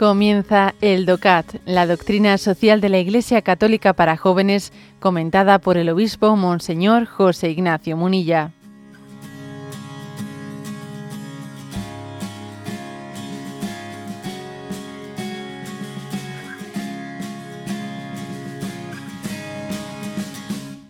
Comienza 0.00 0.74
el 0.80 1.04
DOCAT, 1.04 1.56
la 1.66 1.86
doctrina 1.86 2.38
social 2.38 2.80
de 2.80 2.88
la 2.88 3.00
Iglesia 3.00 3.42
Católica 3.42 3.92
para 3.92 4.16
jóvenes, 4.16 4.72
comentada 4.98 5.58
por 5.58 5.76
el 5.76 5.90
obispo 5.90 6.34
Monseñor 6.36 7.04
José 7.04 7.50
Ignacio 7.50 7.98
Munilla. 7.98 8.52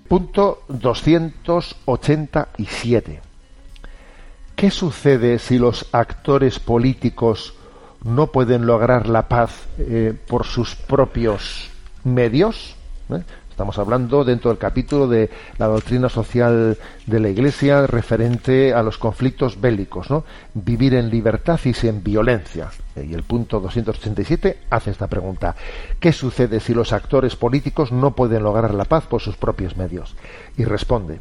Punto 0.07 0.63
287. 0.69 3.21
¿Qué 4.55 4.71
sucede 4.71 5.41
si 5.41 5.59
los 5.59 5.89
actores 5.91 6.61
políticos 6.61 7.55
no 8.05 8.29
pueden 8.29 8.67
lograr 8.67 9.09
la 9.09 9.29
paz 9.29 9.67
eh, 9.79 10.15
por 10.27 10.45
sus 10.45 10.75
propios 10.75 11.71
medios? 12.05 12.77
¿Eh? 13.11 13.23
Estamos 13.61 13.79
hablando 13.79 14.25
dentro 14.25 14.49
del 14.51 14.57
capítulo 14.57 15.07
de 15.07 15.29
la 15.59 15.67
doctrina 15.67 16.09
social 16.09 16.79
de 17.05 17.21
la 17.21 17.29
Iglesia 17.29 17.87
referente 17.87 18.73
a 18.73 18.83
los 18.83 18.97
conflictos 18.97 19.61
bélicos, 19.61 20.09
¿no? 20.09 20.25
Vivir 20.55 20.95
en 20.95 21.11
libertad 21.11 21.61
y 21.65 21.75
sin 21.75 22.03
violencia. 22.03 22.71
Y 22.97 23.13
el 23.13 23.23
punto 23.23 23.61
287 23.61 24.61
hace 24.71 24.93
esta 24.93 25.09
pregunta. 25.09 25.55
¿Qué 25.99 26.11
sucede 26.11 26.59
si 26.61 26.73
los 26.73 26.95
actores 26.95 27.37
políticos 27.37 27.93
no 27.93 28.13
pueden 28.13 28.45
lograr 28.45 28.73
la 28.73 28.87
paz 28.87 29.05
por 29.05 29.21
sus 29.21 29.37
propios 29.37 29.77
medios? 29.77 30.17
Y 30.57 30.65
responde, 30.65 31.21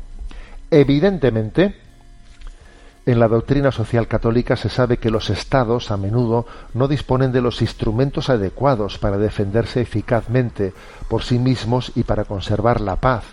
evidentemente, 0.71 1.75
en 3.11 3.19
la 3.19 3.27
doctrina 3.27 3.71
social 3.71 4.07
católica 4.07 4.55
se 4.55 4.69
sabe 4.69 4.97
que 4.97 5.09
los 5.09 5.31
estados 5.31 5.89
a 5.89 5.97
menudo 5.97 6.45
no 6.75 6.88
disponen 6.88 7.31
de 7.31 7.41
los 7.41 7.63
instrumentos 7.63 8.29
adecuados 8.29 8.99
para 8.99 9.17
defenderse 9.17 9.81
eficazmente 9.81 10.73
por 11.07 11.23
sí 11.23 11.39
mismos 11.39 11.91
y 11.95 12.03
para 12.03 12.25
conservar 12.25 12.81
la 12.81 12.97
paz. 12.97 13.23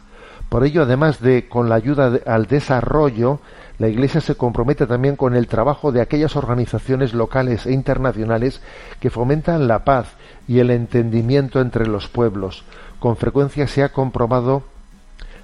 Por 0.48 0.64
ello, 0.64 0.82
además 0.82 1.20
de 1.20 1.46
con 1.46 1.68
la 1.68 1.74
ayuda 1.74 2.20
al 2.24 2.46
desarrollo, 2.46 3.40
la 3.78 3.88
Iglesia 3.88 4.22
se 4.22 4.36
compromete 4.36 4.86
también 4.86 5.14
con 5.14 5.36
el 5.36 5.46
trabajo 5.46 5.92
de 5.92 6.00
aquellas 6.00 6.36
organizaciones 6.36 7.12
locales 7.12 7.66
e 7.66 7.72
internacionales 7.72 8.62
que 8.98 9.10
fomentan 9.10 9.68
la 9.68 9.84
paz 9.84 10.06
y 10.48 10.60
el 10.60 10.70
entendimiento 10.70 11.60
entre 11.60 11.86
los 11.86 12.08
pueblos. 12.08 12.64
Con 12.98 13.18
frecuencia 13.18 13.66
se 13.66 13.82
ha 13.82 13.90
comprobado 13.90 14.62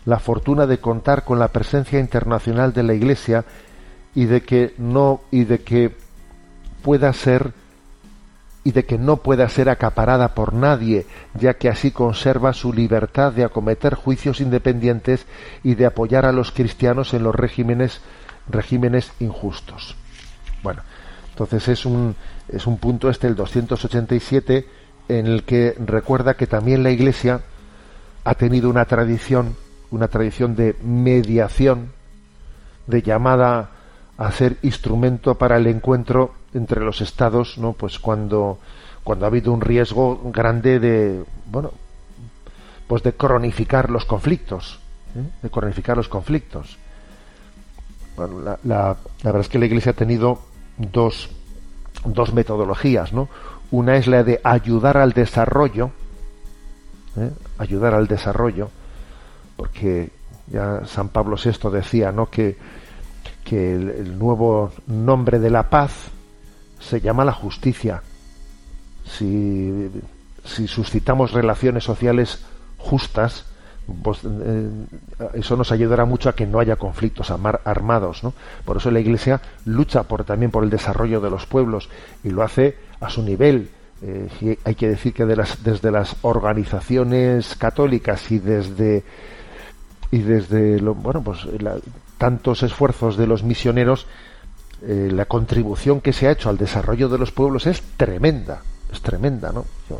la 0.07 0.19
fortuna 0.19 0.67
de 0.67 0.79
contar 0.79 1.25
con 1.25 1.39
la 1.39 1.49
presencia 1.49 2.01
internacional 2.01 2.73
de 2.73 2.83
la 2.83 2.95
Iglesia 2.95 3.45
y 4.15 4.27
de 4.27 4.43
que 4.43 4.75
no 4.79 5.21
y 5.31 5.45
de 5.45 5.61
que 5.61 5.95
pueda 6.83 7.13
ser 7.13 7.53
y 8.65 8.73
de 8.73 8.85
que 8.85 8.99
no 8.99 9.17
pueda 9.17 9.49
ser 9.49 9.69
acaparada 9.69 10.35
por 10.35 10.53
nadie, 10.53 11.07
ya 11.35 11.55
que 11.55 11.69
así 11.69 11.91
conserva 11.91 12.53
su 12.53 12.73
libertad 12.73 13.33
de 13.33 13.45
acometer 13.45 13.95
juicios 13.95 14.41
independientes 14.41 15.27
y 15.65 15.75
de 15.75 15.87
apoyar 15.87 16.27
a 16.27 16.33
los 16.33 16.53
cristianos 16.53 17.13
en 17.13 17.25
los 17.25 17.35
regímenes 17.35 18.01
regímenes 18.49 19.13
injustos. 19.21 19.97
Bueno, 20.63 20.83
entonces 21.31 21.69
es 21.69 21.87
un 21.87 22.15
es 22.49 22.67
un 22.67 22.79
punto 22.79 23.09
este 23.09 23.27
el 23.27 23.35
287 23.35 24.67
en 25.09 25.27
el 25.27 25.45
que 25.45 25.75
recuerda 25.85 26.35
que 26.35 26.47
también 26.47 26.83
la 26.83 26.91
Iglesia 26.91 27.41
ha 28.25 28.35
tenido 28.35 28.71
una 28.71 28.85
tradición, 28.85 29.57
una 29.91 30.09
tradición 30.09 30.55
de 30.55 30.77
mediación, 30.83 31.93
de 32.87 33.03
llamada 33.03 33.71
a 34.27 34.33
ser 34.33 34.57
instrumento 34.63 35.35
para 35.35 35.57
el 35.57 35.67
encuentro 35.67 36.35
entre 36.55 36.81
los 36.81 37.01
estados, 37.01 37.59
¿no? 37.59 37.73
Pues 37.73 37.99
cuando 37.99 38.59
cuando 39.03 39.25
ha 39.25 39.29
habido 39.29 39.53
un 39.53 39.61
riesgo 39.61 40.21
grande 40.33 40.79
de 40.79 41.25
bueno, 41.47 41.73
pues 42.87 43.03
de 43.03 43.15
cronificar 43.15 43.91
los 43.91 44.05
conflictos, 44.05 44.79
¿eh? 45.17 45.25
de 45.43 45.51
cronificar 45.51 45.97
los 45.97 46.09
conflictos. 46.09 46.79
Bueno, 48.17 48.41
la, 48.41 48.59
la, 48.63 48.97
verdad 49.25 49.41
es 49.41 49.49
que 49.49 49.59
la 49.59 49.67
Iglesia 49.67 49.93
ha 49.93 49.97
tenido 49.97 50.39
dos, 50.77 51.31
dos 52.05 52.33
metodologías, 52.33 53.13
¿no? 53.13 53.29
Una 53.71 53.97
es 53.97 54.07
la 54.07 54.23
de 54.23 54.41
ayudar 54.45 54.99
al 54.99 55.13
desarrollo, 55.15 55.91
¿eh? 57.17 57.31
ayudar 57.59 57.95
al 57.95 58.07
desarrollo, 58.07 58.71
porque 59.57 60.11
ya 60.47 60.83
San 60.87 61.09
Pablo 61.09 61.37
VI 61.43 61.71
decía, 61.71 62.13
¿no? 62.13 62.27
Que 62.27 62.57
que 63.45 63.75
el, 63.75 64.19
nuevo 64.19 64.73
nombre 64.87 65.39
de 65.39 65.51
la 65.51 65.69
paz 65.69 65.93
se 66.81 67.01
llama 67.01 67.25
la 67.25 67.33
justicia. 67.33 68.03
Si, 69.05 69.91
suscitamos 70.45 71.33
relaciones 71.33 71.85
sociales 71.85 72.45
justas, 72.79 73.47
pues, 74.03 74.21
eh, 74.25 74.71
eso 75.35 75.57
nos 75.57 75.73
ayudará 75.73 76.05
mucho 76.05 76.29
a 76.29 76.35
que 76.35 76.47
no 76.47 76.61
haya 76.61 76.77
conflictos 76.77 77.31
armados. 77.31 78.25
¿no? 78.25 78.33
Por 78.65 78.77
eso 78.77 78.91
la 78.91 79.01
Iglesia 79.01 79.41
lucha 79.65 80.05
por, 80.05 80.25
también 80.25 80.51
por 80.51 80.65
el 80.65 80.71
desarrollo 80.71 81.21
de 81.21 81.31
los 81.31 81.47
pueblos 81.47 81.89
y 82.25 82.31
lo 82.31 82.43
hace 82.43 82.77
a 83.01 83.11
su 83.11 83.23
nivel. 83.23 83.71
Eh, 84.03 84.59
hay 84.65 84.75
que 84.75 84.89
decir 84.89 85.13
que 85.13 85.27
de 85.27 85.37
las, 85.37 85.63
desde 85.63 85.91
las 85.91 86.17
organizaciones 86.23 87.55
católicas 87.55 88.31
y 88.33 88.39
desde 88.39 89.05
y 90.13 90.19
desde 90.19 90.79
lo, 90.79 90.95
bueno 90.95 91.23
pues 91.23 91.45
la, 91.61 91.77
tantos 92.19 92.63
esfuerzos 92.63 93.17
de 93.17 93.27
los 93.27 93.43
misioneros, 93.43 94.07
eh, 94.83 95.09
la 95.11 95.25
contribución 95.25 96.01
que 96.01 96.13
se 96.13 96.29
ha 96.29 96.31
hecho 96.31 96.51
al 96.51 96.59
desarrollo 96.59 97.09
de 97.09 97.19
los 97.19 97.33
pueblos 97.33 97.67
es 97.67 97.83
tremenda, 97.97 98.63
es 98.93 99.01
tremenda, 99.01 99.51
¿no? 99.51 99.65
Yo 99.91 99.99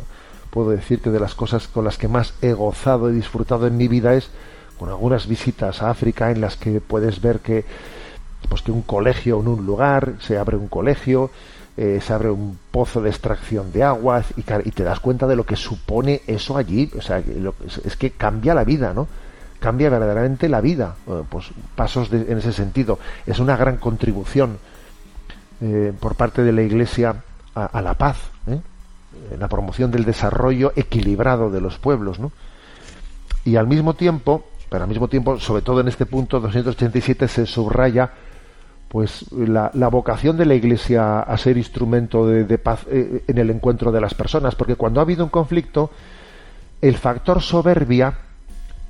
puedo 0.51 0.69
decir 0.69 1.01
que 1.01 1.09
de 1.09 1.19
las 1.19 1.35
cosas 1.35 1.67
con 1.67 1.83
las 1.83 1.97
que 1.97 2.07
más 2.07 2.35
he 2.41 2.53
gozado 2.53 3.09
y 3.09 3.15
disfrutado 3.15 3.65
en 3.65 3.75
mi 3.75 3.89
vida 3.89 4.13
es 4.13 4.29
con 4.77 4.87
algunas 4.87 5.27
visitas 5.27 5.81
a 5.81 5.89
África 5.89 6.31
en 6.31 6.41
las 6.41 6.57
que 6.57 6.79
puedes 6.79 7.19
ver 7.19 7.39
que 7.39 7.65
pues 8.47 8.61
que 8.61 8.71
un 8.71 8.83
colegio 8.83 9.39
en 9.39 9.47
un 9.47 9.65
lugar 9.65 10.13
se 10.19 10.37
abre 10.37 10.57
un 10.57 10.67
colegio 10.67 11.31
eh, 11.75 11.99
se 12.01 12.13
abre 12.13 12.29
un 12.29 12.59
pozo 12.69 13.01
de 13.01 13.09
extracción 13.09 13.71
de 13.71 13.83
aguas 13.83 14.27
y, 14.37 14.41
y, 14.41 14.71
te 14.71 14.83
das 14.83 14.99
cuenta 14.99 15.25
de 15.25 15.35
lo 15.35 15.45
que 15.45 15.55
supone 15.55 16.21
eso 16.27 16.55
allí 16.55 16.91
o 16.95 17.01
sea 17.01 17.23
es 17.83 17.97
que 17.97 18.11
cambia 18.11 18.53
la 18.53 18.63
vida 18.63 18.93
no 18.93 19.07
cambia 19.63 19.89
verdaderamente 19.89 20.49
la 20.49 20.59
vida. 20.59 20.95
Pues 21.29 21.45
pasos 21.73 22.11
en 22.11 22.37
ese 22.37 22.51
sentido. 22.51 22.99
Es 23.25 23.39
una 23.39 23.55
gran 23.55 23.77
contribución 23.77 24.57
eh, 25.61 25.93
por 25.97 26.15
parte 26.15 26.43
de 26.43 26.51
la 26.51 26.63
Iglesia 26.63 27.23
a, 27.55 27.81
la 27.81 27.93
paz, 27.93 28.17
¿eh? 28.47 28.59
la 29.39 29.47
promoción 29.47 29.89
del 29.89 30.03
desarrollo 30.03 30.73
equilibrado 30.75 31.49
de 31.49 31.61
los 31.61 31.77
pueblos, 31.77 32.19
¿no? 32.19 32.33
Y 33.45 33.55
al 33.55 33.67
mismo 33.67 33.93
tiempo, 33.93 34.43
pero 34.69 34.83
al 34.83 34.89
mismo 34.89 35.07
tiempo, 35.07 35.39
sobre 35.39 35.61
todo 35.61 35.79
en 35.79 35.87
este 35.87 36.05
punto 36.05 36.41
287 36.41 37.27
se 37.29 37.45
subraya 37.45 38.11
pues 38.89 39.31
la, 39.31 39.69
vocación 39.89 40.35
de 40.35 40.45
la 40.45 40.55
Iglesia 40.55 41.21
a 41.21 41.37
ser 41.37 41.57
instrumento 41.57 42.27
de, 42.27 42.57
paz 42.57 42.85
eh, 42.89 43.23
en 43.27 43.37
el 43.37 43.49
encuentro 43.49 43.91
de 43.91 44.01
las 44.01 44.13
personas, 44.13 44.55
porque 44.55 44.75
cuando 44.75 44.99
ha 44.99 45.03
habido 45.03 45.23
un 45.23 45.29
conflicto, 45.29 45.89
el 46.81 46.97
factor 46.97 47.41
soberbia 47.41 48.13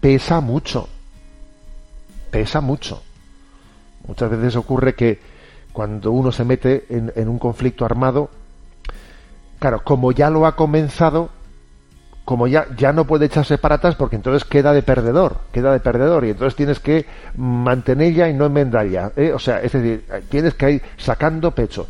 pesa 0.03 0.41
mucho. 0.41 0.89
Pesa 2.29 2.59
mucho. 2.59 3.01
Muchas 4.05 4.29
veces 4.29 4.57
ocurre 4.57 4.95
que 4.95 5.17
cuando 5.71 6.11
uno 6.11 6.33
se 6.33 6.43
mete 6.43 6.85
en, 6.89 7.29
un 7.29 7.39
conflicto 7.39 7.85
armado, 7.85 8.29
claro, 9.59 9.81
como 9.85 10.11
ya 10.11 10.29
lo 10.29 10.45
ha 10.45 10.57
comenzado, 10.57 11.29
como 12.25 12.47
ya, 12.47 12.67
ya 12.75 12.91
no 12.91 13.05
puede 13.05 13.27
echarse 13.27 13.57
para 13.57 13.75
atrás 13.75 13.95
porque 13.95 14.17
entonces 14.17 14.43
queda 14.43 14.73
de 14.73 14.83
perdedor, 14.83 15.37
queda 15.53 15.71
de 15.71 15.79
perdedor 15.79 16.25
y 16.25 16.31
entonces 16.31 16.57
tienes 16.57 16.81
que 16.81 17.05
mantenerla 17.37 18.27
y 18.27 18.33
no 18.33 18.45
enmendarla. 18.45 19.13
¿eh? 19.15 19.31
O 19.31 19.39
sea, 19.39 19.61
es 19.61 19.71
decir, 19.71 20.05
tienes 20.29 20.53
que 20.53 20.69
ir 20.69 20.81
sacando 20.97 21.51
pecho. 21.51 21.87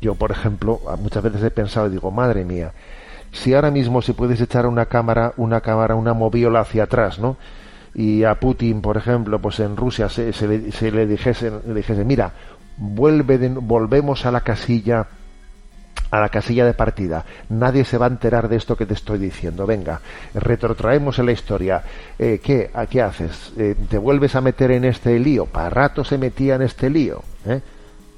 Yo, 0.00 0.14
por 0.14 0.30
ejemplo, 0.30 0.80
muchas 1.00 1.24
veces 1.24 1.42
he 1.42 1.50
pensado 1.50 1.88
y 1.88 1.90
digo, 1.90 2.12
madre 2.12 2.44
mía, 2.44 2.72
si 3.32 3.54
ahora 3.54 3.70
mismo 3.70 4.02
se 4.02 4.14
puedes 4.14 4.40
echar 4.40 4.66
una 4.66 4.86
cámara, 4.86 5.32
una 5.36 5.60
cámara, 5.60 5.94
una 5.94 6.12
moviola 6.12 6.60
hacia 6.60 6.84
atrás, 6.84 7.18
¿no? 7.18 7.36
Y 7.94 8.24
a 8.24 8.34
Putin, 8.36 8.80
por 8.80 8.96
ejemplo, 8.96 9.38
pues 9.40 9.60
en 9.60 9.76
Rusia 9.76 10.08
se, 10.08 10.32
le, 10.46 10.58
dijese, 11.06 11.50
le 11.66 11.74
dijese, 11.74 12.04
mira, 12.04 12.32
vuelve 12.76 13.48
volvemos 13.48 14.24
a 14.24 14.30
la 14.30 14.40
casilla 14.40 15.06
a 16.10 16.20
la 16.20 16.28
casilla 16.28 16.66
de 16.66 16.74
partida. 16.74 17.24
Nadie 17.48 17.84
se 17.84 17.96
va 17.96 18.04
a 18.04 18.10
enterar 18.10 18.48
de 18.48 18.56
esto 18.56 18.76
que 18.76 18.84
te 18.84 18.92
estoy 18.92 19.18
diciendo. 19.18 19.66
Venga, 19.66 20.00
retrotraemos 20.34 21.18
en 21.18 21.26
la 21.26 21.32
historia. 21.32 21.82
Eh, 22.18 22.38
¿qué, 22.42 22.70
¿Qué 22.90 23.00
haces? 23.00 23.52
Eh, 23.56 23.74
¿Te 23.88 23.96
vuelves 23.96 24.36
a 24.36 24.42
meter 24.42 24.72
en 24.72 24.84
este 24.84 25.18
lío? 25.18 25.46
Para 25.46 25.70
rato 25.70 26.04
se 26.04 26.18
metía 26.18 26.56
en 26.56 26.62
este 26.62 26.90
lío. 26.90 27.22
¿eh? 27.46 27.62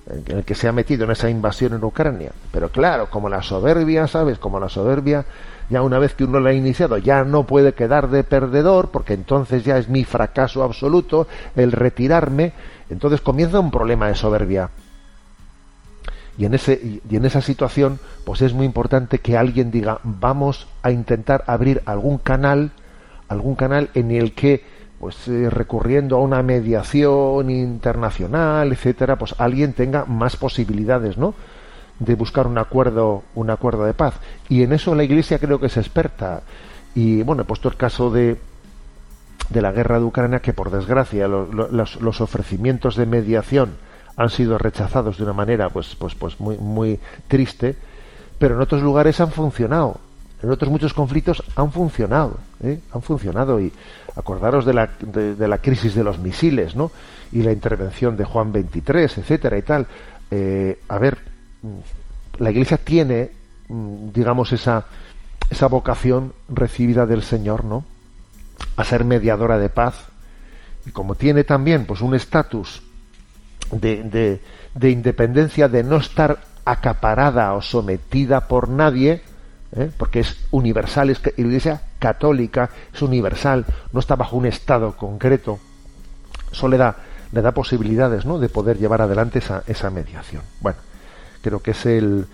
En 0.06 0.37
el 0.39 0.45
que 0.45 0.55
se 0.55 0.69
ha 0.69 0.73
metido 0.73 1.05
en 1.05 1.12
esa 1.12 1.31
invasión 1.31 1.73
en 1.75 1.85
Ucrania. 1.85 2.33
Pero 2.53 2.69
claro, 2.69 3.09
como 3.09 3.29
la 3.29 3.43
soberbia, 3.43 4.06
¿sabes? 4.06 4.39
Como 4.39 4.61
la 4.61 4.69
soberbia, 4.69 5.25
ya 5.71 5.83
una 5.83 5.99
vez 5.99 6.15
que 6.15 6.25
uno 6.25 6.41
la 6.41 6.51
ha 6.51 6.55
iniciado, 6.55 6.99
ya 6.99 7.25
no 7.25 7.45
puede 7.45 7.73
quedar 7.73 8.09
de 8.11 8.25
perdedor, 8.25 8.91
porque 8.91 9.15
entonces 9.15 9.65
ya 9.65 9.79
es 9.79 9.89
mi 9.89 10.05
fracaso 10.05 10.62
absoluto 10.62 11.27
el 11.56 11.73
retirarme. 11.73 12.53
Entonces 12.91 13.21
comienza 13.21 13.61
un 13.61 13.71
problema 13.71 14.09
de 14.09 14.15
soberbia. 14.15 14.71
Y 16.37 16.45
en, 16.47 16.55
ese, 16.55 17.01
y 17.09 17.17
en 17.17 17.25
esa 17.25 17.41
situación, 17.41 18.01
pues 18.25 18.43
es 18.43 18.53
muy 18.53 18.67
importante 18.67 19.21
que 19.21 19.37
alguien 19.37 19.71
diga, 19.71 20.01
vamos 20.03 20.67
a 20.83 20.91
intentar 20.91 21.45
abrir 21.47 21.81
algún 21.87 22.19
canal, 22.19 22.73
algún 23.29 23.55
canal 23.55 23.91
en 23.95 24.11
el 24.11 24.35
que, 24.35 24.65
pues 25.05 25.29
eh, 25.29 25.51
recurriendo 25.51 26.17
a 26.17 26.21
una 26.21 26.43
mediación 26.43 27.51
internacional, 27.51 28.73
etcétera, 28.73 29.17
pues 29.17 29.35
alguien 29.37 29.75
tenga 29.75 30.06
más 30.06 30.37
posibilidades, 30.37 31.19
¿no? 31.19 31.35
de 31.99 32.15
buscar 32.15 32.47
un 32.47 32.56
acuerdo, 32.56 33.23
un 33.35 33.51
acuerdo 33.51 33.85
de 33.85 33.93
paz. 33.93 34.15
Y 34.49 34.62
en 34.62 34.73
eso 34.73 34.95
la 34.95 35.05
Iglesia 35.05 35.39
creo 35.39 35.61
que 35.61 35.67
es 35.67 35.77
experta. 35.77 36.41
Y 36.95 37.23
bueno, 37.23 37.43
he 37.43 37.45
puesto 37.45 37.69
el 37.69 37.77
caso 37.77 38.11
de, 38.11 38.39
de 39.51 39.61
la 39.61 39.73
guerra 39.73 39.99
de 39.99 40.06
Ucrania, 40.06 40.41
que 40.41 40.55
por 40.55 40.71
desgracia 40.71 41.29
los, 41.29 41.71
los, 42.01 42.21
ofrecimientos 42.23 42.97
de 42.97 43.05
mediación 43.05 43.77
han 44.17 44.31
sido 44.31 44.56
rechazados 44.56 45.19
de 45.19 45.25
una 45.25 45.35
manera 45.35 45.69
pues, 45.69 45.97
pues, 45.97 46.15
pues 46.15 46.41
muy, 46.41 46.56
muy 46.56 46.99
triste, 47.29 47.77
pero 48.39 48.55
en 48.55 48.62
otros 48.62 48.81
lugares 48.81 49.21
han 49.21 49.33
funcionado. 49.33 50.01
En 50.44 50.50
otros 50.50 50.70
muchos 50.70 50.93
conflictos 50.93 51.43
han 51.56 51.73
funcionado, 51.73 52.37
¿eh? 52.62 52.79
han 52.93 53.00
funcionado. 53.00 53.58
Y 53.58 53.73
acordaros 54.14 54.67
de 54.67 54.75
la, 54.75 54.91
de, 55.00 55.49
la 55.49 55.56
crisis 55.56 55.94
de 55.94 56.05
los 56.05 56.19
misiles, 56.19 56.76
¿no? 56.76 56.93
Y 57.32 57.43
la 57.43 57.50
intervención 57.50 58.14
de 58.14 58.26
Juan 58.26 58.52
23, 58.52 59.17
etcétera 59.17 59.56
y 59.56 59.62
tal. 59.62 59.87
Eh, 60.31 60.81
a 60.87 60.99
ver, 60.99 61.17
la 62.37 62.50
Iglesia 62.50 62.76
tiene, 62.76 63.31
mm, 63.69 64.11
digamos, 64.12 64.52
esa, 64.52 64.85
esa 65.49 65.67
vocación 65.69 66.35
recibida 66.50 67.06
del 67.06 67.23
Señor, 67.23 67.64
¿no? 67.64 67.87
A 68.76 68.85
ser 68.85 69.06
mediadora 69.06 69.56
de 69.56 69.70
paz. 69.70 69.94
Y 70.85 70.91
como 70.91 71.14
tiene 71.14 71.44
también, 71.44 71.87
pues, 71.87 72.02
un 72.02 72.14
estatus 72.14 72.82
de, 73.70 74.41
independencia, 74.82 75.69
de 75.69 75.85
no 75.85 75.96
estar 75.96 76.41
acaparada 76.67 77.55
o 77.55 77.62
sometida 77.62 78.46
por 78.46 78.69
nadie, 78.69 79.23
¿eh? 79.76 79.91
porque 79.97 80.21
es 80.21 80.37
universal, 80.50 81.11
es 81.11 81.25
la 81.25 81.32
Iglesia 81.37 81.82
católica, 81.99 82.71
es 82.93 83.03
universal, 83.03 83.65
no 83.93 84.00
está 84.00 84.17
bajo 84.17 84.37
un 84.37 84.47
estado 84.47 84.97
concreto. 84.97 85.59
Eso 86.50 86.69
le 86.69 86.76
da, 86.76 86.97
le 87.32 87.43
da 87.43 87.53
posibilidades, 87.53 88.25
¿no? 88.25 88.38
De 88.38 88.49
poder 88.49 88.79
llevar 88.79 89.03
adelante 89.03 89.41
esa, 89.41 89.65
esa 89.67 89.91
mediación. 89.91 90.43
Bueno, 90.61 90.79
creo 91.43 91.61
que 91.61 91.73
es 91.73 91.87
el, 91.87 92.26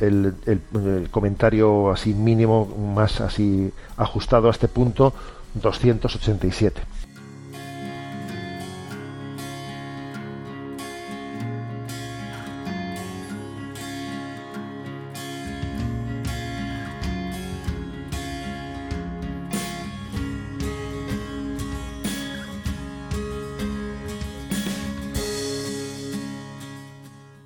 el, 0.00 0.34
el, 0.46 1.08
comentario 1.10 1.90
así 1.90 2.12
mínimo, 2.12 2.66
más 2.94 3.20
así 3.20 3.72
ajustado 3.96 4.48
a 4.48 4.50
este 4.50 4.68
punto, 4.68 5.14
287. 5.54 6.82